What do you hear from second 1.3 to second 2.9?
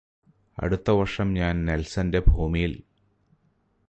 ഞാന് നെല്സന്റെ ഭൂമിയില്